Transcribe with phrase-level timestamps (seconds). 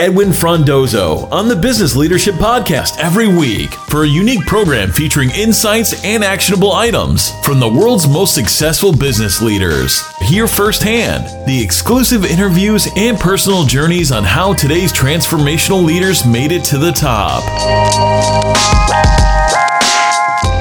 [0.00, 6.02] Edwin Frondozo on the Business Leadership Podcast every week for a unique program featuring insights
[6.06, 10.00] and actionable items from the world's most successful business leaders.
[10.22, 16.64] Hear firsthand the exclusive interviews and personal journeys on how today's transformational leaders made it
[16.64, 17.44] to the top.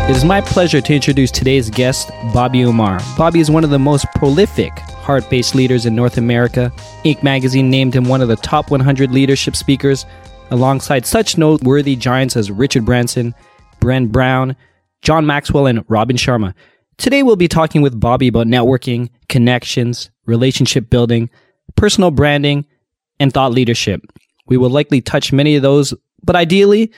[0.10, 3.00] It is my pleasure to introduce today's guest, Bobby Umar.
[3.16, 6.74] Bobby is one of the most prolific heart based leaders in North America.
[7.06, 7.22] Inc.
[7.22, 10.08] magazine named him one of the top 100 leadership speakers,
[10.50, 13.36] alongside such noteworthy giants as Richard Branson,
[13.82, 14.56] Brené Brown,
[15.04, 16.56] John Maxwell, and Robin Sharma.
[16.98, 21.30] Today, we'll be talking with Bobby about networking, connections, relationship building,
[21.76, 22.66] personal branding,
[23.20, 24.02] and thought leadership.
[24.48, 26.92] We will likely touch many of those, but ideally,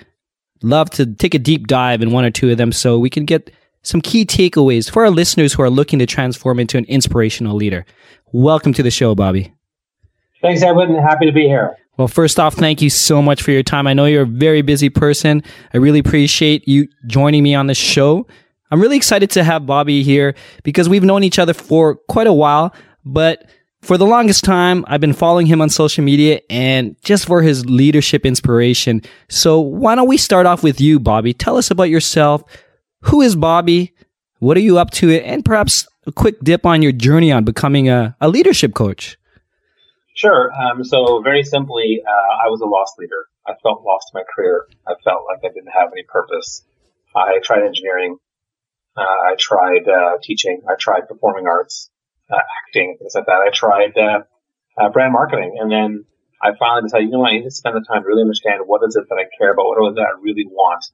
[0.61, 3.25] love to take a deep dive in one or two of them so we can
[3.25, 3.51] get
[3.83, 7.85] some key takeaways for our listeners who are looking to transform into an inspirational leader.
[8.31, 9.53] Welcome to the show, Bobby.
[10.41, 10.95] Thanks, Edwin.
[10.95, 11.77] Happy to be here.
[11.97, 13.85] Well, first off, thank you so much for your time.
[13.85, 15.43] I know you're a very busy person.
[15.73, 18.27] I really appreciate you joining me on the show.
[18.71, 22.33] I'm really excited to have Bobby here because we've known each other for quite a
[22.33, 23.49] while, but
[23.81, 27.65] for the longest time, I've been following him on social media and just for his
[27.65, 29.01] leadership inspiration.
[29.29, 31.33] So why don't we start off with you, Bobby?
[31.33, 32.43] Tell us about yourself.
[33.01, 33.93] Who is Bobby?
[34.39, 35.11] What are you up to?
[35.11, 39.17] And perhaps a quick dip on your journey on becoming a, a leadership coach.
[40.15, 40.51] Sure.
[40.53, 43.27] Um, so very simply, uh, I was a lost leader.
[43.47, 44.67] I felt lost in my career.
[44.87, 46.63] I felt like I didn't have any purpose.
[47.15, 48.17] I tried engineering.
[48.95, 50.61] Uh, I tried uh, teaching.
[50.67, 51.89] I tried performing arts,
[52.31, 53.43] uh, acting, things like that.
[53.45, 54.23] I tried uh,
[54.79, 56.05] uh, brand marketing, and then
[56.41, 58.63] I finally decided, you know what, I need to spend the time to really understand
[58.65, 60.85] what is it that I care about, what is it that I really want.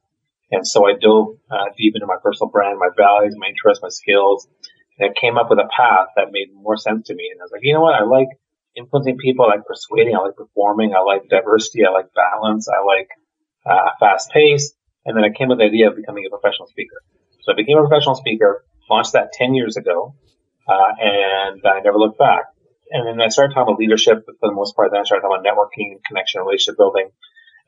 [0.50, 1.36] And so I dove
[1.76, 4.48] deep into my personal brand, my values, my interests, my skills,
[4.98, 7.28] and I came up with a path that made more sense to me.
[7.30, 8.28] And I was like, you know what, I like
[8.76, 9.44] influencing people.
[9.44, 10.14] I like persuading.
[10.14, 10.94] I like performing.
[10.94, 11.84] I like diversity.
[11.84, 12.68] I like balance.
[12.68, 13.08] I like
[13.66, 14.72] uh, fast pace.
[15.04, 17.02] And then I came up with the idea of becoming a professional speaker.
[17.42, 20.14] So I became a professional speaker, launched that 10 years ago,
[20.68, 22.44] uh, and I never looked back.
[22.90, 24.90] And then I started talking about leadership for the most part.
[24.92, 27.10] Then I started talking about networking, connection, relationship building.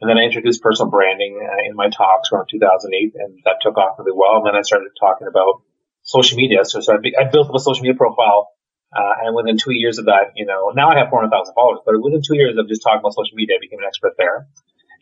[0.01, 3.77] And then I introduced personal branding uh, in my talks around 2008, and that took
[3.77, 4.41] off really well.
[4.41, 5.61] And then I started talking about
[6.03, 6.65] social media.
[6.65, 8.49] So, so I, I built up a social media profile
[8.93, 11.95] uh, and within two years of that, you know, now I have 400,000 followers, but
[12.03, 14.49] within two years of just talking about social media, I became an expert there.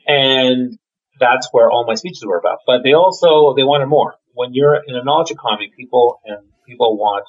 [0.06, 0.78] And
[1.18, 2.58] that's where all my speeches were about.
[2.66, 4.16] But they also, they wanted more.
[4.34, 7.24] When you're in a knowledge economy, people and people want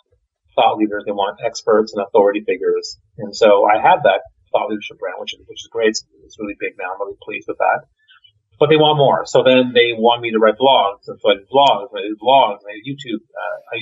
[0.60, 3.00] thought leaders, they want experts and authority figures.
[3.18, 5.96] And so I have that thought leadership brand, which is, which is great.
[5.96, 6.92] It's, it's really big now.
[6.92, 7.88] I'm really pleased with that.
[8.60, 9.24] But they want more.
[9.24, 11.08] So then they want me to write blogs.
[11.08, 13.78] And so I did blogs, I did blogs, I did YouTube, uh, I,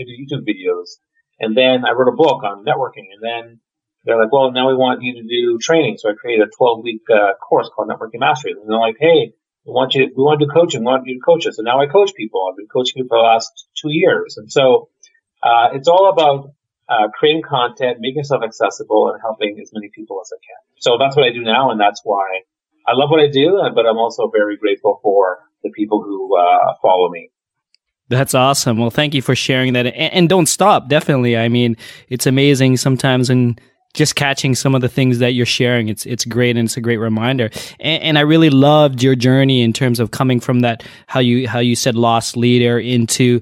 [0.00, 0.96] I did YouTube videos.
[1.38, 3.12] And then I wrote a book on networking.
[3.12, 3.60] And then
[4.04, 5.98] they're like, well, now we want you to do training.
[5.98, 8.52] So I created a 12 week uh, course called Networking Mastery.
[8.52, 9.34] And they're like, hey,
[9.66, 10.80] we want you, we want to do coaching.
[10.80, 11.58] We want you to coach us.
[11.58, 12.48] And now I coach people.
[12.48, 14.36] I've been coaching people for the last two years.
[14.38, 14.88] And so,
[15.42, 16.52] uh, it's all about,
[16.88, 20.80] uh, creating content, making yourself accessible and helping as many people as I can.
[20.80, 21.70] So that's what I do now.
[21.70, 22.42] And that's why
[22.86, 23.60] I love what I do.
[23.74, 27.30] But I'm also very grateful for the people who, uh, follow me.
[28.08, 28.76] That's awesome.
[28.76, 29.86] Well, thank you for sharing that.
[29.86, 30.88] And, and, don't stop.
[30.88, 31.36] Definitely.
[31.36, 31.76] I mean,
[32.10, 33.58] it's amazing sometimes and
[33.94, 35.88] just catching some of the things that you're sharing.
[35.88, 37.50] It's it's great and it's a great reminder.
[37.80, 41.48] And, and, I really loved your journey in terms of coming from that how you
[41.48, 43.40] how you said lost leader into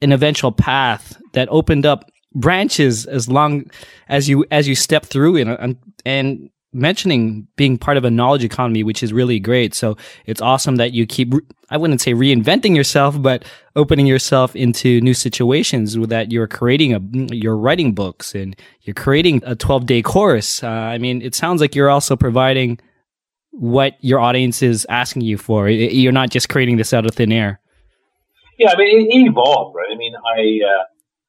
[0.00, 3.64] an eventual path that opened up branches as long
[4.08, 8.44] as you as you step through it and, and mentioning being part of a knowledge
[8.44, 9.74] economy, which is really great.
[9.74, 11.32] So it's awesome that you keep,
[11.70, 13.44] I wouldn't say reinventing yourself, but
[13.74, 19.42] opening yourself into new situations that you're creating a, you're writing books and you're creating
[19.44, 20.62] a 12 day course.
[20.62, 22.78] Uh, I mean, it sounds like you're also providing
[23.50, 25.68] what your audience is asking you for.
[25.68, 27.60] You're not just creating this out of thin air.
[28.58, 29.88] Yeah, I mean, it, evolved, right?
[29.92, 30.84] I mean, I, uh,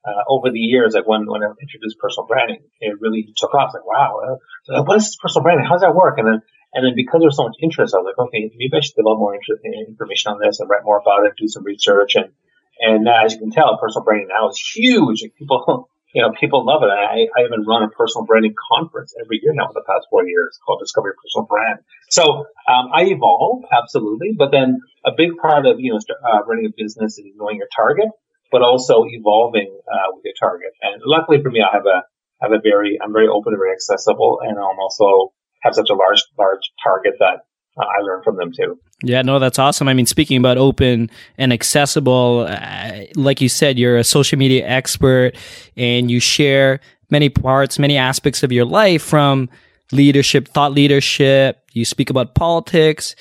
[0.10, 3.72] uh, over the years, like when, when I introduced personal branding, it really took off.
[3.74, 4.40] Like, wow,
[4.74, 5.66] uh, what is personal branding?
[5.66, 6.18] How does that work?
[6.18, 6.42] And then,
[6.74, 8.96] and then because there was so much interest, I was like, okay, maybe I should
[8.96, 12.16] develop more interest, information on this and write more about it, do some research.
[12.16, 12.32] And,
[12.80, 15.22] and uh, as you can tell, personal branding now is huge.
[15.22, 16.90] Like People, you know, people love it.
[16.90, 20.28] I, I even run a personal branding conference every year now for the past four
[20.28, 21.80] years called Discover Your Personal Brand.
[22.10, 24.34] So, um, I evolve, absolutely.
[24.38, 27.70] But then a big part of, you know, uh, running a business is knowing your
[27.76, 28.10] target
[28.52, 30.74] but also evolving uh, with your target.
[30.82, 32.04] And luckily for me, I have a
[32.42, 35.96] have a very I'm very open and very accessible, and I'm also have such a
[35.96, 37.46] large large target that
[37.78, 38.80] I learn from them too.
[39.04, 39.88] Yeah, no, that's awesome.
[39.88, 44.68] I mean, speaking about open and accessible, uh, like you said, you're a social media
[44.68, 45.36] expert,
[45.78, 49.50] and you share many parts, many aspects of your life from
[49.92, 51.64] leadership, thought leadership.
[51.74, 53.16] You speak about politics.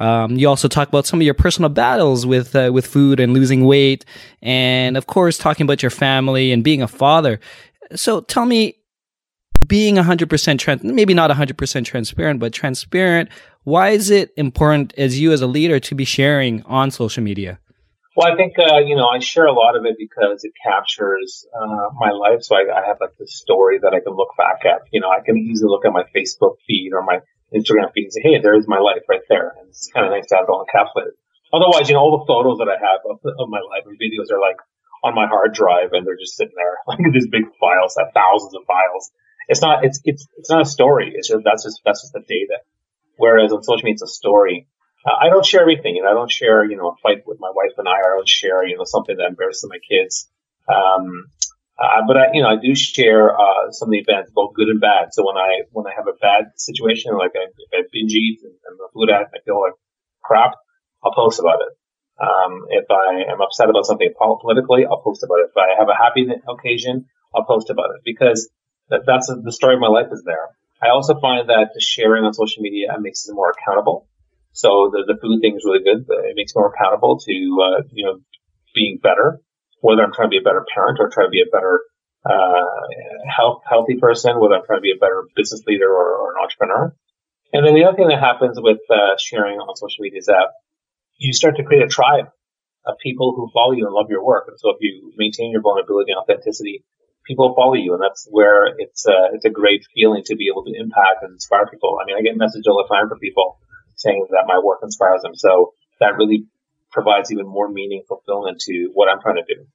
[0.00, 3.34] Um, you also talk about some of your personal battles with uh, with food and
[3.34, 4.04] losing weight,
[4.40, 7.38] and of course, talking about your family and being a father.
[7.94, 8.76] So, tell me,
[9.66, 13.28] being 100% trans, maybe not 100% transparent, but transparent.
[13.64, 17.58] Why is it important as you as a leader to be sharing on social media?
[18.16, 21.46] Well, I think uh, you know I share a lot of it because it captures
[21.54, 22.42] uh, my life.
[22.42, 24.82] So I, I have like this story that I can look back at.
[24.90, 27.20] You know, I can easily look at my Facebook feed or my
[27.54, 29.54] Instagram feed and say, hey, there's my life right there.
[29.58, 31.14] And it's kind of nice to have it all encapsulated.
[31.52, 34.30] Otherwise, you know, all the photos that I have of, of my life and videos
[34.30, 34.58] are like
[35.02, 38.54] on my hard drive and they're just sitting there like these big files, have thousands
[38.54, 39.10] of files.
[39.50, 41.12] It's not, it's, it's, it's not a story.
[41.14, 42.58] It's just, that's just, that's just the data.
[43.16, 44.66] Whereas on social media, it's a story.
[45.04, 46.00] Uh, I don't share everything.
[46.00, 48.28] Know, I don't share, you know, a fight with my wife and I, I don't
[48.28, 50.30] share, you know, something that embarrasses my kids.
[50.68, 51.26] Um,
[51.80, 54.68] uh, but I, you know, I do share uh, some of the events, both good
[54.68, 55.12] and bad.
[55.12, 58.40] So when I when I have a bad situation, like I, if I binge eat
[58.44, 59.72] and, and the food I feel like
[60.22, 60.52] crap,
[61.02, 61.72] I'll post about it.
[62.20, 65.48] Um, if I am upset about something politically, I'll post about it.
[65.50, 68.50] If I have a happy occasion, I'll post about it because
[68.90, 70.48] that, that's a, the story of my life is there.
[70.82, 74.08] I also find that sharing on social media makes it more accountable.
[74.52, 76.06] So the, the food thing is really good.
[76.08, 78.20] It makes me more accountable to, uh, you know,
[78.74, 79.40] being better
[79.80, 81.80] whether I'm trying to be a better parent or trying to be a better
[82.24, 86.32] uh, health, healthy person, whether I'm trying to be a better business leader or, or
[86.32, 86.94] an entrepreneur.
[87.52, 90.52] And then the other thing that happens with uh, sharing on social media is that
[91.16, 92.28] you start to create a tribe
[92.86, 94.44] of people who follow you and love your work.
[94.48, 96.84] And so if you maintain your vulnerability and authenticity,
[97.30, 100.64] people follow you, and that's where it's uh, it's a great feeling to be able
[100.64, 101.96] to impact and inspire people.
[102.02, 103.58] I mean, I get messages all the time from people
[103.94, 105.34] saying that my work inspires them.
[105.36, 106.46] So that really
[106.90, 109.66] provides even more meaning, fulfillment to what I'm trying to do.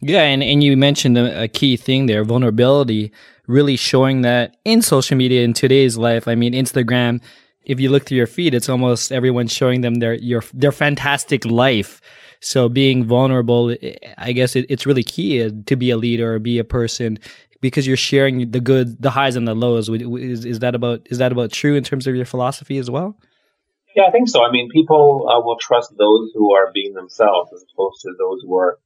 [0.00, 3.12] Yeah, and, and you mentioned a, a, key thing there, vulnerability,
[3.46, 6.28] really showing that in social media in today's life.
[6.28, 7.22] I mean, Instagram,
[7.64, 11.44] if you look through your feed, it's almost everyone showing them their your their fantastic
[11.44, 12.00] life.
[12.40, 13.74] So being vulnerable,
[14.18, 17.18] I guess it, it's really key uh, to be a leader or be a person
[17.60, 19.88] because you're sharing the good, the highs and the lows.
[19.88, 23.16] Is, is that about is that about true in terms of your philosophy as well?
[23.96, 24.44] Yeah, I think so.
[24.44, 28.42] I mean, people uh, will trust those who are being themselves as opposed to those
[28.42, 28.78] who are.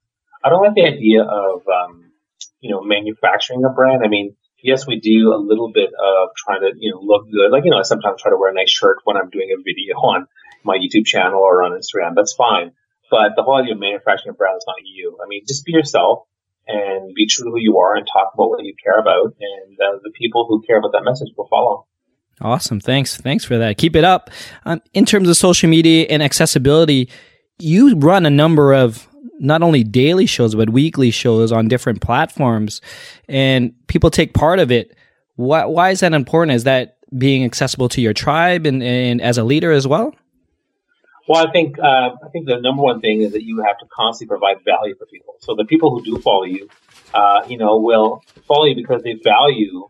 [0.43, 2.13] I don't like the idea of, um,
[2.61, 4.03] you know, manufacturing a brand.
[4.05, 7.51] I mean, yes, we do a little bit of trying to, you know, look good.
[7.51, 9.61] Like, you know, I sometimes try to wear a nice shirt when I'm doing a
[9.61, 10.29] video on
[10.63, 12.15] my YouTube channel or on Instagram.
[12.15, 12.71] That's fine.
[13.11, 15.19] But the whole idea of manufacturing a brand is not you.
[15.23, 16.27] I mean, just be yourself
[16.67, 19.35] and be true to who you are and talk about what you care about.
[19.41, 21.87] And uh, the people who care about that message will follow.
[22.41, 22.81] Awesome.
[22.81, 23.17] Thanks.
[23.17, 23.77] Thanks for that.
[23.77, 24.31] Keep it up.
[24.65, 27.11] Um, in terms of social media and accessibility,
[27.59, 29.07] you run a number of
[29.39, 32.81] not only daily shows, but weekly shows on different platforms,
[33.29, 34.97] and people take part of it.
[35.37, 36.55] Why, why is that important?
[36.57, 40.15] Is that being accessible to your tribe and, and as a leader as well?
[41.31, 43.87] Well, I think uh, I think the number one thing is that you have to
[43.87, 45.37] constantly provide value for people.
[45.39, 46.69] So the people who do follow you,
[47.15, 49.87] uh, you know, will follow you because they value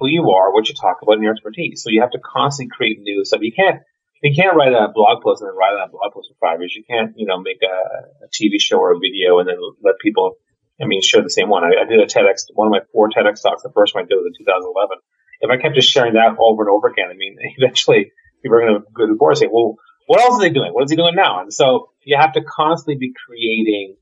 [0.00, 1.82] who you are, what you talk about, and your expertise.
[1.82, 3.42] So you have to constantly create new stuff.
[3.42, 3.82] You can't
[4.22, 6.72] you can't write a blog post and then write that blog post for five years.
[6.74, 10.00] You can't, you know, make a, a TV show or a video and then let
[10.00, 10.38] people,
[10.80, 11.64] I mean, share the same one.
[11.64, 13.62] I, I, did a TEDx, one of my four TEDx talks.
[13.62, 14.96] The first one I did was in 2011.
[15.42, 18.10] If I kept just sharing that over and over again, I mean, eventually
[18.40, 19.76] people are going to go to the board and say, well,
[20.08, 20.72] what else are they doing?
[20.72, 21.40] What is he doing now?
[21.40, 23.96] And so you have to constantly be creating,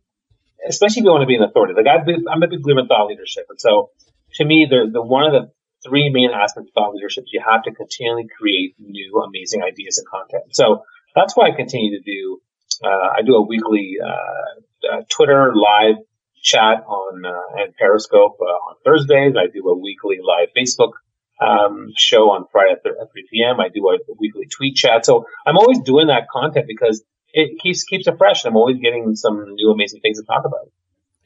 [0.69, 1.75] especially if you want to be an authority.
[1.75, 3.47] Like I'm a big believer in thought leadership.
[3.51, 3.91] And so
[4.35, 5.51] to me, the, the one of the
[5.85, 7.25] three main aspects of thought leadership.
[7.33, 10.55] You have to continually create new, amazing ideas and content.
[10.55, 10.85] So
[11.15, 12.41] that's why I continue to do.
[12.85, 15.97] Uh, I do a weekly uh, uh, Twitter live
[16.41, 19.35] chat on uh, and Periscope uh, on Thursdays.
[19.37, 20.93] I do a weekly live Facebook
[21.41, 23.61] um, show on Friday at 3 p.m.
[23.61, 25.05] I do a, a, weekly tweet chat.
[25.05, 28.45] So I'm always doing that content because it keeps keeps it fresh.
[28.45, 30.71] I'm always getting some new amazing things to talk about.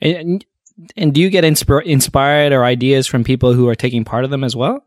[0.00, 0.44] And
[0.96, 4.30] and do you get insp- inspired or ideas from people who are taking part of
[4.30, 4.84] them as well?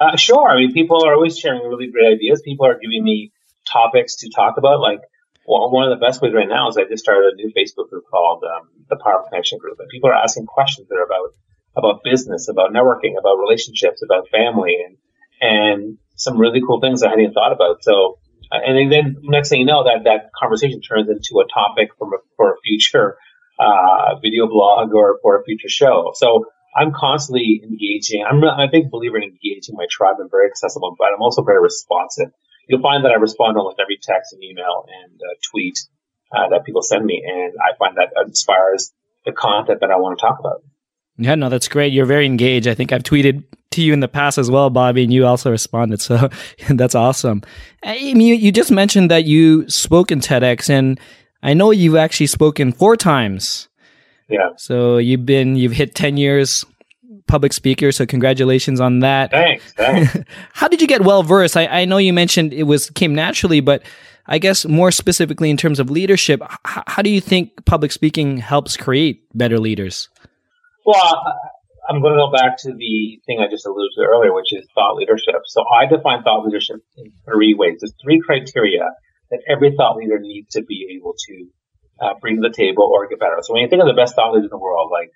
[0.00, 0.48] Uh, sure.
[0.48, 2.42] I mean, people are always sharing really great ideas.
[2.42, 3.32] People are giving me
[3.70, 4.80] topics to talk about.
[4.80, 5.00] Like,
[5.46, 7.90] well, one of the best ways right now is I just started a new Facebook
[7.90, 11.34] group called um, the Power Connection Group, and people are asking questions that are about
[11.76, 14.96] about business, about networking, about relationships, about family, and
[15.40, 17.82] and some really cool things I hadn't even thought about.
[17.82, 18.18] So,
[18.50, 22.04] uh, and then next thing you know, that that conversation turns into a topic a,
[22.36, 23.16] for a future
[23.58, 26.12] uh, video blog or for a future show.
[26.14, 28.24] So I'm constantly engaging.
[28.24, 30.16] I'm a big believer in engaging my tribe.
[30.20, 32.28] I'm very accessible, but I'm also very responsive.
[32.68, 35.78] You'll find that I respond almost every text and email and uh, tweet
[36.32, 38.92] uh, that people send me, and I find that inspires
[39.26, 40.62] the content that I want to talk about.
[41.18, 41.92] Yeah, no, that's great.
[41.92, 42.66] You're very engaged.
[42.66, 45.50] I think I've tweeted to you in the past as well, Bobby, and you also
[45.50, 46.00] responded.
[46.00, 46.28] So
[46.70, 47.42] that's awesome.
[47.82, 50.98] I mean, you, just mentioned that you spoke in TEDx, and
[51.42, 53.68] I know you've actually spoken four times.
[54.28, 54.50] Yeah.
[54.56, 56.64] So you've been you've hit ten years
[57.26, 57.92] public speaker.
[57.92, 59.30] So congratulations on that.
[59.30, 59.72] Thanks.
[59.74, 60.16] thanks.
[60.52, 61.56] How did you get well versed?
[61.56, 63.82] I, I know you mentioned it was came naturally, but
[64.26, 68.36] I guess more specifically in terms of leadership, h- how do you think public speaking
[68.36, 70.08] helps create better leaders?
[70.84, 71.22] Well,
[71.88, 74.66] I'm going to go back to the thing I just alluded to earlier, which is
[74.74, 75.42] thought leadership.
[75.46, 77.78] So I define thought leadership in three ways.
[77.80, 78.86] There's three criteria
[79.30, 81.46] that every thought leader needs to be able to
[82.00, 83.36] uh, bring to the table or get better.
[83.42, 85.10] So when you think of the best thought leaders in the world, like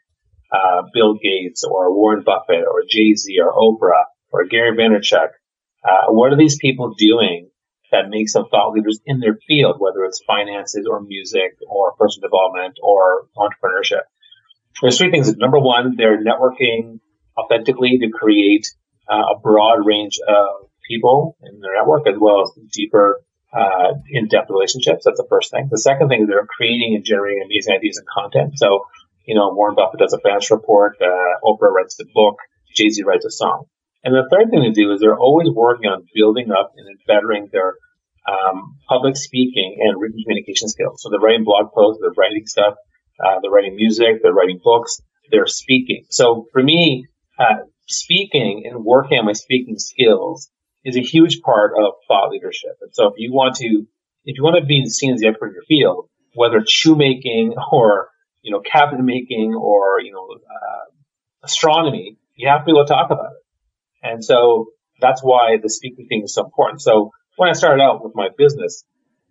[0.53, 5.31] uh, Bill Gates or Warren Buffett or Jay Z or Oprah or Gary Vaynerchuk,
[5.85, 7.51] uh, what are these people doing
[7.93, 12.29] that makes them thought leaders in their field, whether it's finances or music or personal
[12.29, 14.03] development or entrepreneurship?
[14.83, 15.35] There's three things.
[15.37, 17.01] Number one, they're networking
[17.37, 18.67] authentically to create
[19.11, 24.51] uh, a broad range of people in their network as well as deeper, uh, in-depth
[24.51, 25.05] relationships.
[25.05, 25.69] That's the first thing.
[25.71, 28.53] The second thing is they're creating and generating amazing ideas and content.
[28.57, 28.85] So,
[29.25, 32.37] you know, Warren Buffett does a financial report, uh, Oprah writes the book,
[32.75, 33.65] Jay-Z writes a song.
[34.05, 37.49] And the third thing to do is they're always working on building up and bettering
[37.51, 37.75] their
[38.29, 41.03] um, public speaking and written communication skills.
[41.03, 42.75] So they're writing blog posts, they're writing stuff,
[43.25, 46.07] uh, they're writing music, they're writing books, they're speaking.
[46.11, 47.07] So for me,
[47.39, 50.51] uh, speaking and working on my speaking skills
[50.85, 52.77] is a huge part of thought leadership.
[52.81, 53.87] And so if you want to,
[54.25, 57.55] if you want to be seen as the expert in your field, whether it's shoemaking
[57.73, 58.09] or,
[58.43, 60.85] you know, cabinet making or, you know, uh,
[61.43, 64.09] astronomy, you have to be able to talk about it.
[64.09, 64.67] And so
[65.01, 66.83] that's why the speaking thing is so important.
[66.83, 68.85] So when I started out with my business,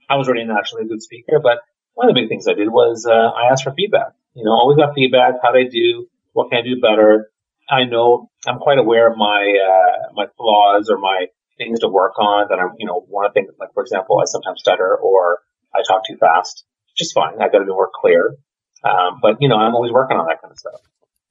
[0.09, 1.59] I was already naturally a good speaker, but
[1.95, 4.13] one of the big things I did was uh, I asked for feedback.
[4.35, 5.35] You know, always got feedback.
[5.41, 6.07] How did I do?
[6.33, 7.31] What can I do better?
[7.69, 12.19] I know I'm quite aware of my uh, my flaws or my things to work
[12.19, 12.47] on.
[12.49, 15.39] That I'm, you know, one of things, like for example, I sometimes stutter or
[15.73, 16.65] I talk too fast.
[16.95, 17.41] Just fine.
[17.41, 18.35] I got to be more clear.
[18.83, 20.81] Um, but you know, I'm always working on that kind of stuff.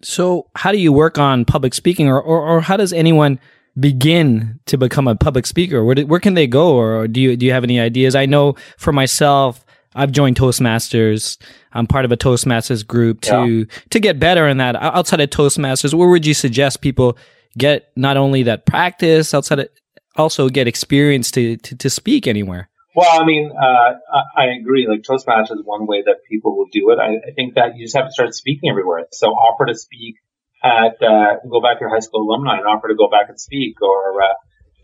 [0.03, 3.39] So, how do you work on public speaking, or, or, or how does anyone
[3.79, 5.85] begin to become a public speaker?
[5.85, 8.15] Where, do, where can they go, or do you do you have any ideas?
[8.15, 9.65] I know for myself,
[9.95, 11.39] I've joined Toastmasters.
[11.73, 13.79] I'm part of a Toastmasters group to yeah.
[13.91, 14.77] to get better in that.
[14.77, 17.17] Outside of Toastmasters, where would you suggest people
[17.57, 19.69] get not only that practice outside of
[20.17, 22.69] also get experience to to, to speak anywhere?
[22.97, 23.95] Well, I mean, uh,
[24.37, 24.87] I, agree.
[24.87, 27.01] Like Toastmasters is one way that people will do it.
[27.01, 29.05] I, I, think that you just have to start speaking everywhere.
[29.11, 30.15] So offer to speak
[30.63, 33.41] at, uh, go back to your high school alumni and offer to go back and
[33.41, 34.35] speak or, uh,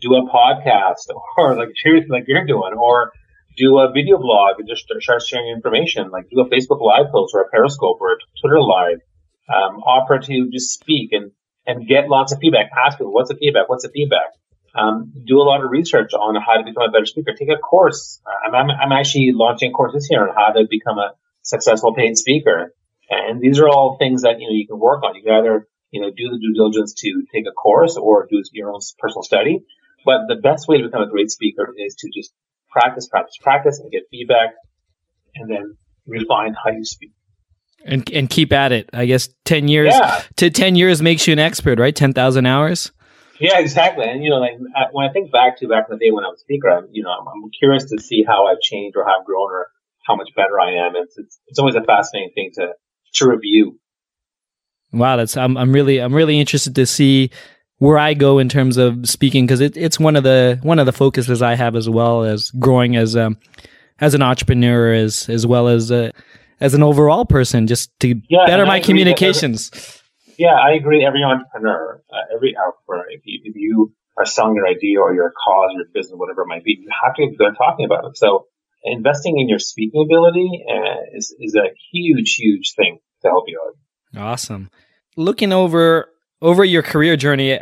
[0.01, 3.13] do a podcast or like choose like you're doing or
[3.57, 6.09] do a video blog and just start sharing information.
[6.09, 8.99] Like do a Facebook live post or a Periscope or a Twitter live.
[9.49, 11.31] Um, offer to just speak and,
[11.65, 12.71] and get lots of feedback.
[12.71, 13.67] Ask people, what's the feedback?
[13.67, 14.31] What's the feedback?
[14.73, 17.33] Um, do a lot of research on how to become a better speaker.
[17.33, 18.21] Take a course.
[18.45, 22.73] I'm, I'm, I'm actually launching courses here on how to become a successful paid speaker.
[23.09, 25.15] And these are all things that, you know, you can work on.
[25.15, 28.41] You can either, you know, do the due diligence to take a course or do
[28.53, 29.59] your own personal study.
[30.05, 32.31] But the best way to become a great speaker is to just
[32.71, 34.51] practice, practice, practice and get feedback
[35.35, 37.11] and then refine how you speak.
[37.83, 38.89] And, and keep at it.
[38.93, 40.23] I guess 10 years yeah.
[40.37, 41.95] to 10 years makes you an expert, right?
[41.95, 42.91] 10,000 hours.
[43.41, 44.07] Yeah, exactly.
[44.07, 44.53] And you know, like
[44.91, 46.87] when I think back to back in the day when I was a speaker, I'm,
[46.91, 49.67] you know, I'm, I'm curious to see how I've changed or how I've grown or
[50.05, 50.95] how much better I am.
[50.95, 52.73] It's it's, it's always a fascinating thing to
[53.15, 53.79] to review.
[54.93, 57.31] Wow, that's I'm I'm really I'm really interested to see
[57.81, 60.85] where I go in terms of speaking because it, it's one of the one of
[60.85, 63.39] the focuses I have as well as growing as um
[63.99, 66.13] as an entrepreneur as as well as a,
[66.59, 69.71] as an overall person just to yeah, better my communications.
[70.37, 71.03] Yeah, I agree.
[71.03, 75.33] Every entrepreneur, uh, every entrepreneur, if you, if you are selling your idea or your
[75.43, 78.17] cause, your business, whatever it might be, you have to get talking about it.
[78.17, 78.45] So
[78.83, 83.59] investing in your speaking ability uh, is, is a huge, huge thing to help you
[83.65, 84.21] out.
[84.21, 84.69] Awesome.
[85.17, 86.09] Looking over
[86.41, 87.59] over your career journey,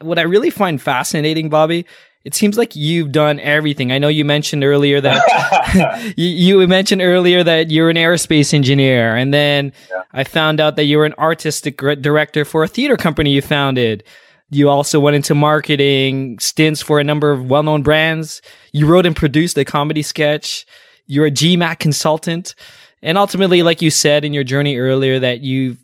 [0.00, 1.86] what I really find fascinating, Bobby,
[2.24, 3.92] it seems like you've done everything.
[3.92, 9.14] I know you mentioned earlier that you, you, mentioned earlier that you're an aerospace engineer,
[9.14, 10.02] and then yeah.
[10.12, 14.04] I found out that you were an artistic director for a theater company you founded.
[14.50, 18.40] You also went into marketing stints for a number of well-known brands.
[18.72, 20.64] You wrote and produced a comedy sketch.
[21.06, 22.54] You're a GMAT consultant,
[23.02, 25.76] and ultimately, like you said in your journey earlier, that you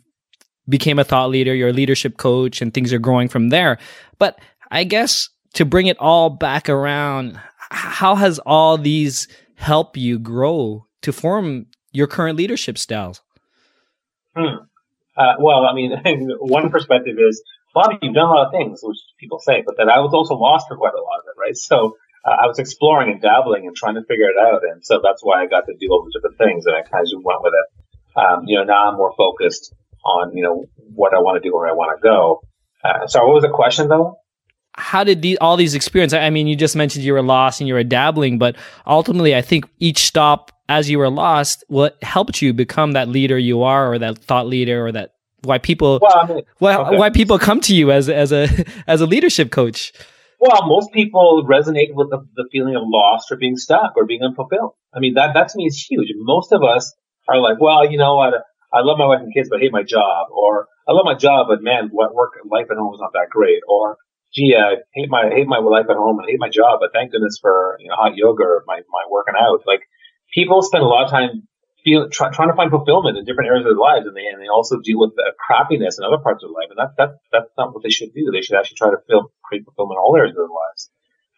[0.69, 3.77] became a thought leader, you're a leadership coach, and things are growing from there.
[4.19, 4.39] But
[4.69, 7.39] I guess to bring it all back around,
[7.69, 13.21] how has all these helped you grow to form your current leadership styles?
[14.35, 14.63] Hmm.
[15.17, 15.91] Uh, well, I mean,
[16.39, 19.89] one perspective is Bobby, you've done a lot of things, which people say, but then
[19.89, 21.55] I was also lost for quite a lot of it, right?
[21.55, 24.61] So uh, I was exploring and dabbling and trying to figure it out.
[24.63, 27.01] And so that's why I got to do all the different things and I kind
[27.01, 27.67] of just went with it.
[28.19, 29.73] Um, you know, now I'm more focused
[30.03, 32.41] on, you know, what I want to do, where I want to go.
[32.83, 34.17] Uh, so what was the question though?
[34.73, 36.17] How did the, all these experiences?
[36.17, 38.55] I mean, you just mentioned you were lost and you were dabbling, but
[38.87, 43.37] ultimately, I think each stop as you were lost, what helped you become that leader
[43.37, 46.97] you are, or that thought leader, or that why people well, I mean, why, okay.
[46.97, 48.47] why people come to you as as a
[48.87, 49.91] as a leadership coach.
[50.39, 54.23] Well, most people resonate with the, the feeling of lost or being stuck or being
[54.23, 54.71] unfulfilled.
[54.93, 56.07] I mean, that that to me is huge.
[56.15, 56.93] Most of us
[57.27, 58.33] are like, well, you know what?
[58.73, 60.27] I love my wife and kids, but I hate my job.
[60.31, 63.29] Or I love my job, but man, what work life at home is not that
[63.29, 63.61] great.
[63.67, 63.97] Or
[64.33, 66.91] gee, I hate my hate my life at home and I hate my job, but
[66.93, 69.63] thank goodness for you know hot yoga or my my working out.
[69.67, 69.83] Like
[70.33, 71.47] people spend a lot of time
[71.83, 74.41] feel, try, trying to find fulfillment in different areas of their lives, and they and
[74.41, 77.17] they also deal with the crappiness in other parts of their life, and that that
[77.31, 78.31] that's not what they should do.
[78.31, 80.89] They should actually try to feel create fulfillment in all areas of their lives.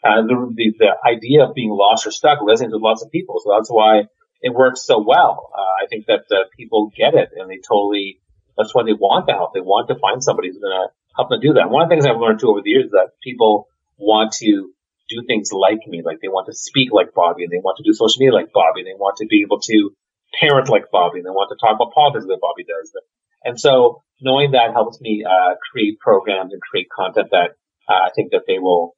[0.03, 3.39] And the, the the idea of being lost or stuck resonates with lots of people,
[3.39, 4.05] so that's why
[4.43, 5.49] it works so well.
[5.57, 8.19] Uh, I think that uh, people get it, and they totally
[8.57, 9.53] that's why they want the help.
[9.55, 11.71] They want to find somebody who's going to help them do that.
[11.71, 14.69] One of the things I've learned too over the years is that people want to
[15.09, 17.83] do things like me, like they want to speak like Bobby, and they want to
[17.83, 19.95] do social media like Bobby, and they want to be able to
[20.39, 22.93] parent like Bobby, and they want to talk about politics like Bobby does.
[23.43, 27.55] And so knowing that helps me uh, create programs and create content that
[27.89, 28.95] uh, I think that they will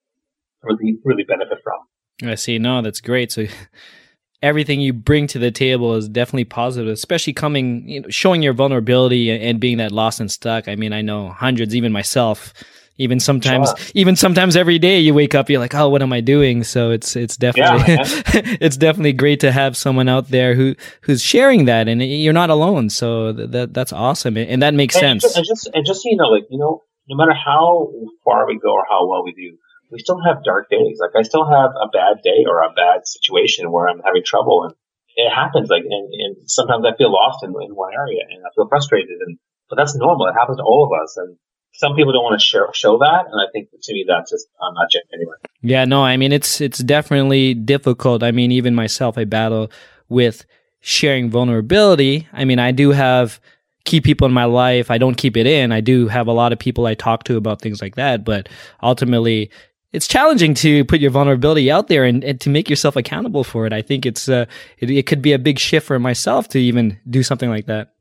[0.64, 2.30] really really benefit from.
[2.30, 2.60] I see.
[2.60, 3.32] No, that's great.
[3.32, 3.46] So
[4.42, 8.54] everything you bring to the table is definitely positive, especially coming, you know, showing your
[8.54, 10.68] vulnerability and being that lost and stuck.
[10.68, 12.54] I mean, I know hundreds, even myself,
[12.98, 13.92] even sometimes sure.
[13.94, 16.92] even sometimes every day you wake up you're like oh what am i doing so
[16.92, 18.04] it's it's definitely yeah,
[18.62, 22.50] it's definitely great to have someone out there who who's sharing that and you're not
[22.50, 26.04] alone so that that's awesome and that makes and sense just, and just and just
[26.04, 27.92] so you know like you know no matter how
[28.24, 29.58] far we go or how well we do
[29.96, 33.08] we still have dark days like i still have a bad day or a bad
[33.08, 34.76] situation where i'm having trouble and
[35.16, 38.50] it happens like and, and sometimes i feel lost in, in one area and i
[38.54, 41.38] feel frustrated and but that's normal it happens to all of us and
[41.78, 44.48] some people don't want to show, show that, and I think to me that's just
[44.62, 45.36] I'm not anyway.
[45.62, 48.24] Yeah, no, I mean it's it's definitely difficult.
[48.24, 49.70] I mean, even myself, I battle
[50.10, 50.46] with
[50.80, 52.28] sharing vulnerability.
[52.32, 53.40] I mean, I do have
[53.84, 54.90] key people in my life.
[54.90, 55.72] I don't keep it in.
[55.72, 58.50] I do have a lot of people I talk to about things like that, but
[58.82, 59.52] ultimately.
[59.96, 63.66] It's challenging to put your vulnerability out there and, and to make yourself accountable for
[63.66, 63.74] it.
[63.74, 64.46] I think it's uh,
[64.80, 67.94] it, it could be a big shift for myself to even do something like that.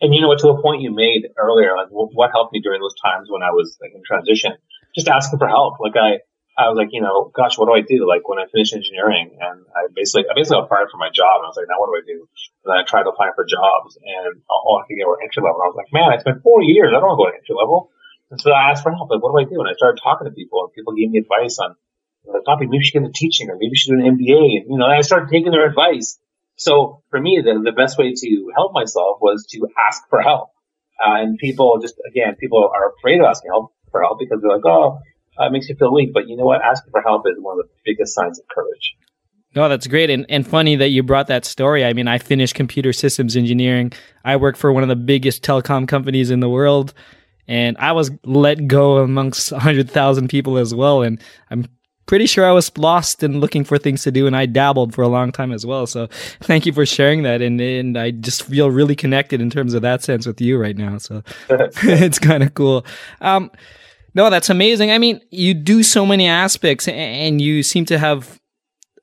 [0.00, 2.80] And you know what, to a point you made earlier, like what helped me during
[2.80, 4.52] those times when I was like in transition,
[4.94, 5.80] just asking for help.
[5.80, 6.20] Like I,
[6.60, 8.06] I was like, you know, gosh, what do I do?
[8.06, 11.42] Like when I finished engineering and I basically, I basically got fired from my job
[11.42, 12.28] and I was like, now what do I do?
[12.62, 15.42] And then I tried to apply for jobs and all I could get were entry
[15.42, 15.58] level.
[15.58, 16.92] And I was like, man, I spent four years.
[16.92, 17.90] I don't want to go to entry level.
[18.30, 19.10] And so I asked for help.
[19.10, 19.60] Like, what do I do?
[19.60, 21.76] And I started talking to people and people gave me advice on,
[22.24, 24.62] like, Bobby, maybe you should get into teaching or maybe you should do an MBA.
[24.62, 26.18] And, you know, I started taking their advice.
[26.56, 30.50] So for me, the, the best way to help myself was to ask for help.
[31.04, 34.50] Uh, and people just, again, people are afraid of asking help for help because they're
[34.50, 35.00] like, oh,
[35.38, 36.12] it makes you feel weak.
[36.14, 36.62] But you know what?
[36.62, 38.96] Asking for help is one of the biggest signs of courage.
[39.54, 40.10] No, that's great.
[40.10, 41.84] And, and funny that you brought that story.
[41.84, 43.92] I mean, I finished computer systems engineering.
[44.24, 46.92] I work for one of the biggest telecom companies in the world.
[47.46, 51.02] And I was let go amongst 100,000 people as well.
[51.02, 51.66] And I'm
[52.06, 55.02] pretty sure I was lost and looking for things to do, and I dabbled for
[55.02, 55.86] a long time as well.
[55.86, 56.08] So
[56.40, 59.82] thank you for sharing that, and and I just feel really connected in terms of
[59.82, 60.98] that sense with you right now.
[60.98, 62.84] So it's kind of cool.
[63.20, 63.50] Um,
[64.14, 64.92] no, that's amazing.
[64.92, 68.40] I mean, you do so many aspects, and you seem to have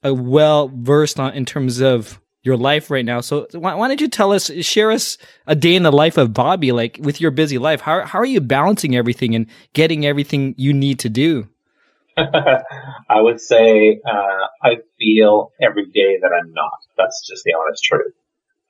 [0.04, 3.21] a well versed on in terms of your life right now.
[3.21, 6.34] So why, why don't you tell us, share us a day in the life of
[6.34, 7.82] Bobby, like with your busy life?
[7.82, 11.47] How how are you balancing everything and getting everything you need to do?
[12.17, 16.80] I would say uh, I feel every day that I'm not.
[16.97, 18.13] That's just the honest truth.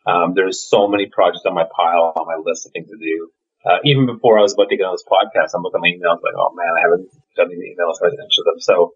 [0.05, 3.31] Um, there's so many projects on my pile, on my list of things to do.
[3.63, 5.93] Uh, even before I was about to get on this podcast, I'm looking at my
[5.93, 8.59] emails like, oh man, I haven't done these emails, I haven't answered them.
[8.59, 8.93] So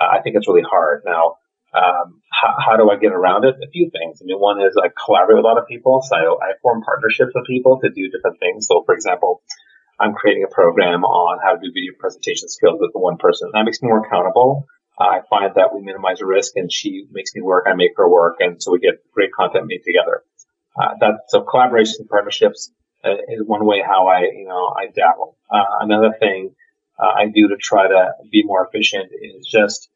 [0.00, 1.02] uh, I think it's really hard.
[1.06, 1.36] Now,
[1.74, 3.56] um, how, how, do I get around it?
[3.62, 4.22] A few things.
[4.22, 6.02] I mean, one is I collaborate with a lot of people.
[6.02, 8.66] So I, I form partnerships with people to do different things.
[8.66, 9.42] So for example,
[10.00, 13.50] I'm creating a program on how to do video presentation skills with one person.
[13.52, 14.66] That makes me more accountable.
[14.98, 18.36] I find that we minimize risk and she makes me work, I make her work,
[18.40, 20.22] and so we get great content made together.
[20.76, 22.72] Uh, that, so collaborations and partnerships
[23.04, 25.36] uh, is one way how I, you know, I dabble.
[25.50, 26.54] Uh, another thing
[26.98, 29.88] uh, I do to try to be more efficient is just,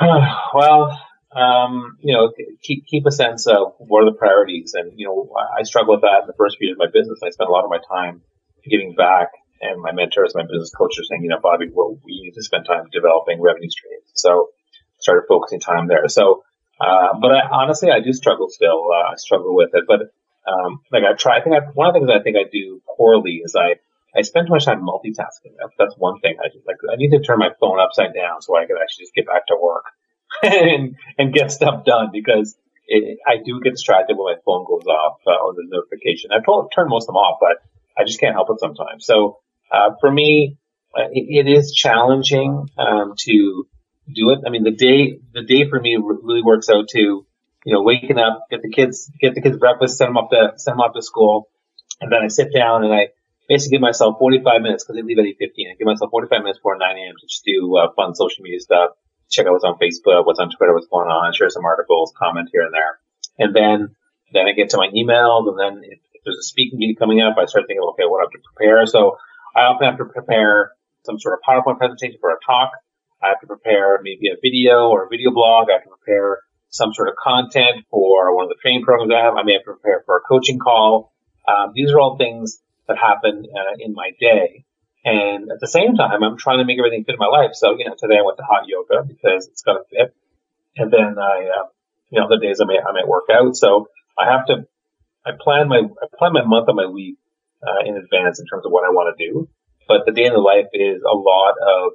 [0.54, 0.98] well,
[1.34, 4.74] um, you know, keep, keep a sense of what are the priorities.
[4.74, 7.20] And, you know, I struggle with that in the first few years of my business.
[7.24, 8.22] I spent a lot of my time
[8.68, 9.28] giving back
[9.60, 12.42] and my mentors, my business coach, are saying, you know, Bobby, well, we need to
[12.42, 14.10] spend time developing revenue streams.
[14.14, 14.48] So
[15.00, 16.08] started focusing time there.
[16.08, 16.42] So,
[16.80, 18.88] uh, but I, honestly, I do struggle still.
[18.92, 20.00] Uh, I struggle with it, but,
[20.46, 22.82] um, like I try, I think I, one of the things I think I do
[22.96, 23.76] poorly is I,
[24.16, 25.54] I spend too much time multitasking.
[25.58, 26.36] That's, that's one thing.
[26.38, 29.04] I just like, I need to turn my phone upside down so I can actually
[29.04, 29.84] just get back to work
[30.42, 34.86] and, and get stuff done because it, I do get distracted when my phone goes
[34.86, 36.30] off uh, or the notification.
[36.32, 37.62] I've told, turned most of them off, but
[37.96, 39.06] I just can't help it sometimes.
[39.06, 39.38] So,
[39.72, 40.58] uh, for me,
[40.96, 43.66] uh, it, it is challenging, um, to
[44.12, 44.40] do it.
[44.46, 48.18] I mean, the day, the day for me really works out to, you know, waking
[48.18, 50.94] up, get the kids, get the kids breakfast, send them up to, send them up
[50.94, 51.48] to school.
[52.00, 53.08] And then I sit down and I
[53.48, 55.70] basically give myself 45 minutes because they leave at 8.15.
[55.70, 57.14] I give myself 45 minutes before 9 a.m.
[57.20, 58.90] to just do uh, fun social media stuff,
[59.30, 62.48] check out what's on Facebook, what's on Twitter, what's going on, share some articles, comment
[62.52, 62.98] here and there.
[63.38, 63.96] And then,
[64.32, 67.20] then I get to my emails and then if, if there's a speaking meeting coming
[67.20, 68.86] up, I start thinking, okay, what I have to prepare.
[68.86, 69.16] So
[69.56, 70.72] I often have to prepare
[71.04, 72.72] some sort of PowerPoint presentation for a talk.
[73.22, 75.68] I have to prepare maybe a video or a video blog.
[75.70, 79.22] I have to prepare some sort of content for one of the training programs I
[79.22, 79.34] have.
[79.34, 81.12] I may have to prepare for a coaching call.
[81.46, 84.64] Um, these are all things that happen uh, in my day.
[85.04, 87.50] And at the same time, I'm trying to make everything fit in my life.
[87.54, 90.14] So, you know, today I went to hot yoga because it's got to fit.
[90.76, 91.66] And then I, uh,
[92.10, 93.54] you know, the days I may, I may work out.
[93.54, 94.66] So I have to,
[95.26, 97.16] I plan my, I plan my month and my week,
[97.62, 99.48] uh, in advance in terms of what I want to do.
[99.86, 101.92] But the day in the life is a lot of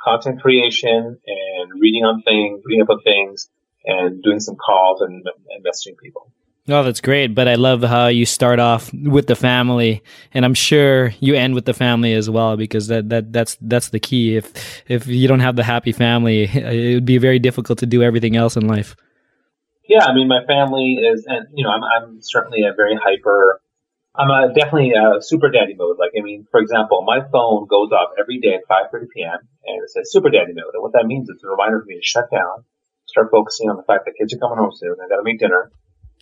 [0.00, 3.48] content creation and reading on things, reading up on things
[3.84, 6.30] and doing some calls and, and messaging people.
[6.66, 7.34] Oh, that's great.
[7.34, 11.54] But I love how you start off with the family, and I'm sure you end
[11.54, 14.36] with the family as well, because that, that that's that's the key.
[14.36, 18.02] If if you don't have the happy family, it would be very difficult to do
[18.02, 18.96] everything else in life.
[19.86, 23.60] Yeah, I mean, my family is, and you know, I'm I'm certainly a very hyper.
[24.16, 25.98] I'm a, definitely a super daddy mode.
[25.98, 29.40] Like, I mean, for example, my phone goes off every day at 5:30 p.m.
[29.66, 31.96] and it says super daddy mode, and what that means is a reminder for me
[31.96, 32.64] to shut down,
[33.04, 34.96] start focusing on the fact that kids are coming home soon.
[35.04, 35.70] I got to make dinner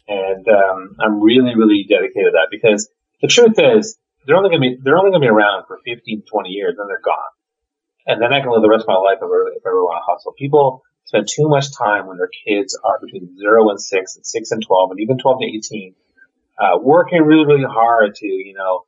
[0.08, 2.88] and um, I'm really, really dedicated to that because
[3.20, 6.48] the truth is they're only to be they're only to be around for 15, 20
[6.48, 7.32] years, then they're gone,
[8.06, 9.86] and then I can live the rest of my life if I if I really
[9.86, 10.32] want to hustle.
[10.32, 14.50] People spend too much time when their kids are between zero and six, and six
[14.50, 15.94] and twelve, and even twelve to eighteen,
[16.58, 18.84] uh, working really, really hard to you know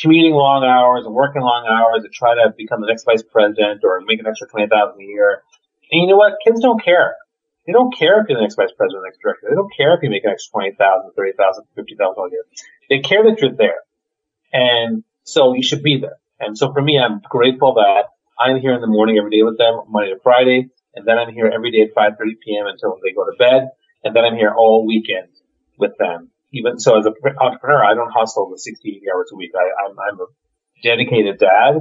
[0.00, 3.80] commuting long hours and working long hours to try to become the next vice president
[3.82, 5.42] or make an extra twenty thousand a year.
[5.90, 6.34] And you know what?
[6.44, 7.14] Kids don't care.
[7.66, 9.48] They don't care if you're the next vice president or next director.
[9.50, 12.44] They don't care if you make an extra 20,000, 30,000, 50,000 a year.
[12.88, 13.82] They care that you're there.
[14.52, 16.18] And so you should be there.
[16.38, 19.58] And so for me, I'm grateful that I'm here in the morning every day with
[19.58, 22.66] them, Monday to Friday, and then I'm here every day at 5.30 p.m.
[22.66, 23.70] until they go to bed,
[24.04, 25.28] and then I'm here all weekend
[25.78, 26.30] with them.
[26.52, 29.52] Even so, as an entrepreneur, I don't hustle the 60, 80 hours a week.
[29.54, 30.26] I, I'm, I'm a
[30.82, 31.80] dedicated dad.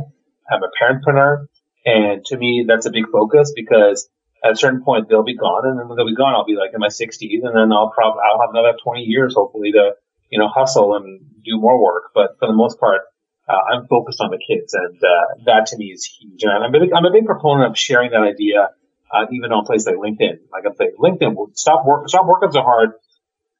[0.52, 1.48] I'm a parentpreneur.
[1.86, 4.10] And to me, that's a big focus because
[4.46, 6.56] at a certain point they'll be gone, and then when they'll be gone, I'll be
[6.56, 9.94] like in my 60s, and then I'll probably I'll have another 20 years hopefully to
[10.30, 12.12] you know hustle and do more work.
[12.14, 13.02] But for the most part,
[13.50, 16.44] uh, I'm focused on the kids, and uh, that to me is huge.
[16.44, 18.70] And I'm a big, I'm a big proponent of sharing that idea,
[19.12, 20.46] uh, even on places like LinkedIn.
[20.52, 22.92] Like I'm saying, LinkedIn, stop work, stop working so hard.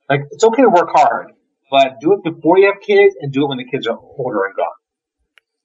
[0.10, 1.34] Like it's okay to work hard,
[1.72, 4.46] but do it before you have kids, and do it when the kids are older
[4.46, 4.78] and gone.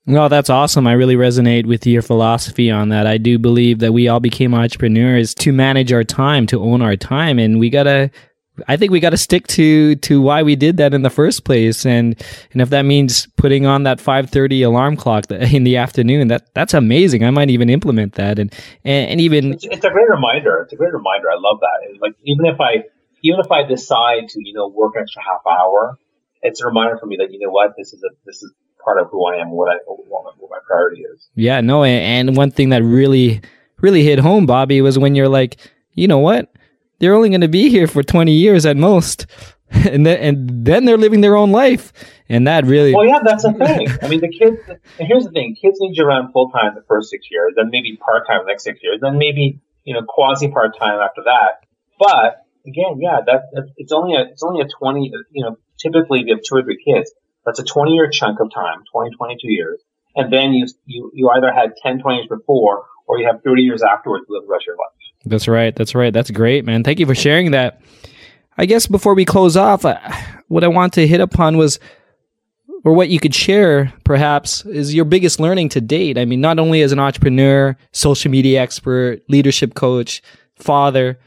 [0.06, 0.86] No, that's awesome.
[0.86, 3.06] I really resonate with your philosophy on that.
[3.06, 6.96] I do believe that we all became entrepreneurs to manage our time, to own our
[6.96, 8.10] time, and we gotta.
[8.68, 11.44] I think we got to stick to to why we did that in the first
[11.44, 12.20] place, and
[12.52, 16.52] and if that means putting on that five thirty alarm clock in the afternoon, that
[16.54, 17.22] that's amazing.
[17.22, 18.52] I might even implement that, and
[18.84, 20.62] and, and even it's, it's, a great reminder.
[20.62, 21.30] It's a great reminder.
[21.30, 22.00] I love that.
[22.00, 22.84] like even if I
[23.22, 25.98] even if I decide to you know work an extra half hour,
[26.42, 28.52] it's a reminder for me that you know what this is a this is
[28.84, 31.28] part of who I am, what I what my, what my priority is.
[31.34, 33.40] Yeah, no, and one thing that really
[33.80, 35.56] really hit home, Bobby, was when you're like,
[35.92, 36.52] you know what,
[36.98, 39.26] they're only going to be here for 20 years at most.
[39.72, 41.92] And then, and then they're living their own life,
[42.28, 42.92] and that really.
[42.92, 43.86] Well, yeah, that's the thing.
[44.02, 44.58] I mean, the kids.
[44.98, 47.70] And here's the thing: kids need you around full time the first six years, then
[47.70, 51.22] maybe part time the next six years, then maybe you know quasi part time after
[51.24, 51.62] that.
[52.00, 55.12] But again, yeah, that, that it's only a it's only a twenty.
[55.30, 57.12] You know, typically if you have two or three kids,
[57.44, 59.80] that's a 20 year chunk of time, 20, 22 years.
[60.16, 63.62] And then you, you, you either had 10, 20 years before or you have 30
[63.62, 65.00] years afterwards to live the rest of your life.
[65.24, 65.74] That's right.
[65.74, 66.12] That's right.
[66.12, 66.84] That's great, man.
[66.84, 67.80] Thank you for sharing that.
[68.56, 69.98] I guess before we close off, uh,
[70.48, 71.78] what I want to hit upon was,
[72.84, 76.18] or what you could share perhaps, is your biggest learning to date.
[76.18, 80.22] I mean, not only as an entrepreneur, social media expert, leadership coach,
[80.56, 81.18] father,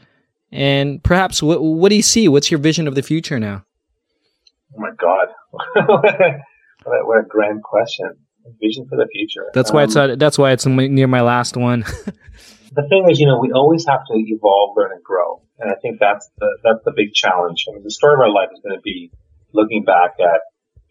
[0.52, 2.28] and perhaps what, what do you see?
[2.28, 3.64] What's your vision of the future now?
[4.76, 5.28] Oh my God.
[5.86, 8.10] what, a, what a grand question.
[8.60, 9.46] vision for the future.
[9.54, 11.80] That's why it's Um, uh, that's why it's near my last one.
[12.72, 15.42] the thing is, you know, we always have to evolve, learn, and grow.
[15.58, 17.66] And I think that's the that's the big challenge.
[17.68, 19.12] I mean, the story of our life is going to be
[19.52, 20.40] looking back at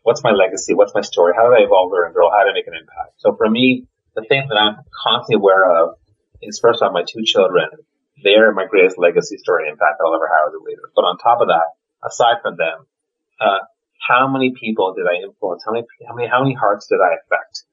[0.03, 2.51] what's my legacy, what's my story, how did I evolve, learn, and grow, how did
[2.51, 3.19] I make an impact.
[3.19, 5.95] So for me, the thing that I'm constantly aware of
[6.41, 7.69] is first off my two children.
[8.23, 10.87] They're my greatest legacy story and impact I'll ever have as a leader.
[10.95, 12.87] But on top of that, aside from them,
[13.41, 13.67] uh,
[14.07, 15.63] how many people did I influence?
[15.65, 17.63] How many, how many, how many hearts did I affect?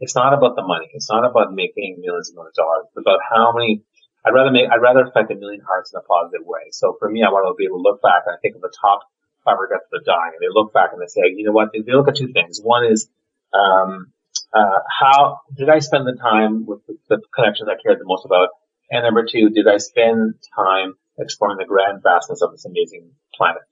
[0.00, 0.88] It's not about the money.
[0.94, 2.86] It's not about making millions and millions of dollars.
[2.88, 3.82] It's about how many,
[4.24, 6.70] I'd rather make, I'd rather affect a million hearts in a positive way.
[6.70, 8.60] So for me, I want to be able to look back and I think of
[8.60, 9.00] the top
[9.44, 11.72] five regrets that are dying and they look back and they say, you know what?
[11.72, 12.60] They look at two things.
[12.62, 13.08] One is,
[13.52, 14.12] um,
[14.52, 18.24] uh, how did I spend the time with the, the connections I cared the most
[18.24, 18.50] about?
[18.90, 23.62] And number two, did I spend time exploring the grand vastness of this amazing planet?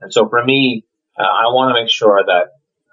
[0.00, 0.84] And so for me,
[1.18, 2.52] uh, I want to make sure that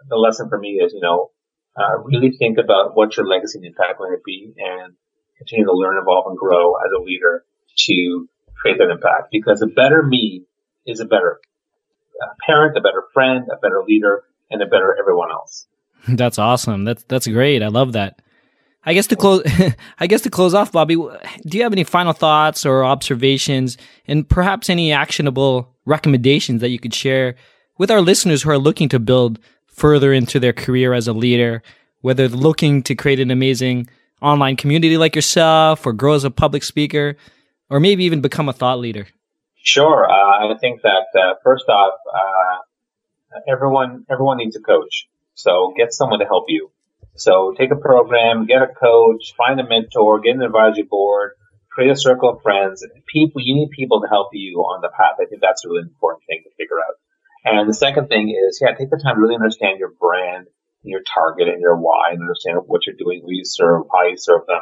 [0.10, 1.32] the lesson for me is, you know,
[1.78, 4.94] uh, really think about what your legacy and impact going to be and
[5.38, 7.44] continue to learn, evolve, and grow as a leader
[7.78, 9.30] to create that impact.
[9.32, 10.46] Because a better me
[10.86, 11.40] is a better
[12.22, 15.68] uh, parent, a better friend, a better leader, and a better everyone else.
[16.08, 16.84] That's awesome.
[16.84, 17.64] That's that's great.
[17.64, 18.22] I love that.
[18.86, 19.42] I guess to close,
[20.00, 24.30] I guess to close off, Bobby, do you have any final thoughts or observations, and
[24.30, 27.36] perhaps any actionable recommendations that you could share
[27.78, 31.62] with our listeners who are looking to build further into their career as a leader,
[32.02, 33.90] whether looking to create an amazing
[34.22, 37.18] online community like yourself, or grow as a public speaker,
[37.70, 39.08] or maybe even become a thought leader?
[39.64, 40.10] Sure.
[40.10, 45.08] Uh, I think that uh, first off, uh, everyone everyone needs a coach.
[45.34, 46.72] So get someone to help you.
[47.16, 51.32] So take a program, get a coach, find a mentor, get an advisory board,
[51.72, 52.86] create a circle of friends.
[53.08, 55.16] People, you need people to help you on the path.
[55.20, 56.96] I think that's a really important thing to figure out.
[57.46, 60.48] And the second thing is, yeah, take the time to really understand your brand,
[60.82, 64.18] your target, and your why, and understand what you're doing, who you serve, how you
[64.18, 64.62] serve them.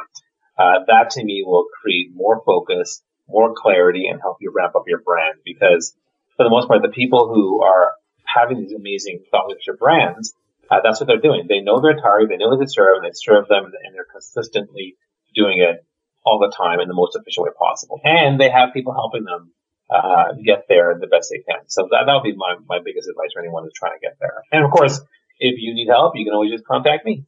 [0.58, 4.84] Uh, that to me will create more focus, more clarity, and help you ramp up
[4.86, 5.38] your brand.
[5.44, 5.94] Because
[6.36, 7.92] for the most part, the people who are
[8.24, 10.34] having these amazing thought leadership brands,
[10.70, 11.46] uh, that's what they're doing.
[11.48, 14.06] They know their target, they know who they serve, and they serve them, and they're
[14.10, 14.96] consistently
[15.34, 15.84] doing it
[16.24, 18.00] all the time in the most efficient way possible.
[18.04, 19.52] And they have people helping them
[19.90, 21.68] uh, get there the best they can.
[21.68, 24.16] So that that would be my, my biggest advice for anyone who's trying to get
[24.20, 24.42] there.
[24.52, 25.00] And of course,
[25.38, 27.24] if you need help, you can always just contact me.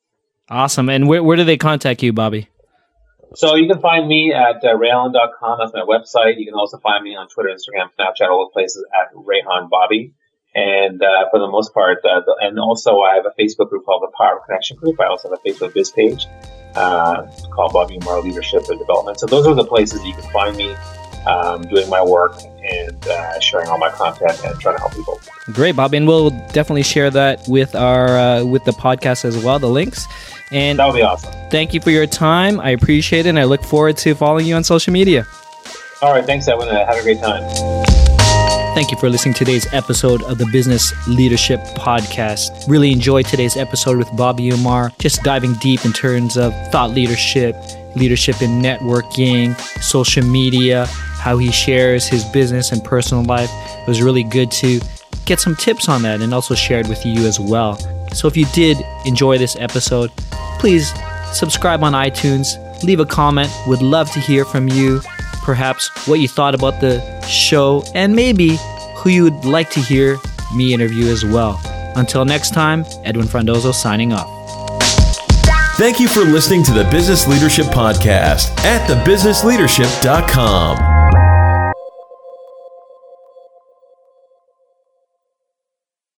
[0.49, 0.89] Awesome.
[0.89, 2.49] And where where do they contact you, Bobby?
[3.35, 5.59] So you can find me at uh, raehan.com.
[5.59, 6.39] That's my website.
[6.39, 10.15] You can also find me on Twitter, Instagram, Snapchat, all those places at Raehan Bobby.
[10.55, 13.85] And uh, for the most part, uh, the, and also I have a Facebook group
[13.85, 14.99] called the Power of Connection Group.
[15.01, 16.27] I also have a Facebook biz page
[16.75, 19.21] uh, called Bobby Umar Leadership and Development.
[19.21, 20.75] So those are the places you can find me
[21.27, 25.21] um, doing my work and uh, sharing all my content and trying to help people.
[25.53, 29.59] Great, Bobby, and we'll definitely share that with our uh, with the podcast as well,
[29.59, 30.07] the links.
[30.53, 31.33] And That would be awesome.
[31.51, 32.61] thank you for your time.
[32.61, 35.27] I appreciate it, and I look forward to following you on social media.
[36.03, 36.25] All right.
[36.25, 36.69] Thanks, Edwin.
[36.69, 37.43] Uh, Have a great time.
[38.75, 42.51] Thank you for listening to today's episode of the Business Leadership Podcast.
[42.69, 47.57] Really enjoyed today's episode with Bobby Umar, just diving deep in terms of thought leadership,
[47.97, 50.87] leadership in networking, social media,
[51.27, 53.51] how he shares his business and personal life.
[53.81, 54.81] It was really good to
[55.25, 57.75] get some tips on that and also share it with you as well.
[58.15, 60.13] So if you did enjoy this episode,
[60.61, 60.93] please
[61.33, 62.47] subscribe on iTunes,
[62.85, 63.51] leave a comment.
[63.67, 65.01] Would love to hear from you
[65.43, 68.57] perhaps what you thought about the show, and maybe
[68.99, 70.19] who you would like to hear
[70.55, 71.61] me interview as well.
[71.97, 74.31] Until next time, Edwin Frondozo signing off.
[75.77, 80.96] Thank you for listening to the Business Leadership Podcast at thebusinessleadership.com.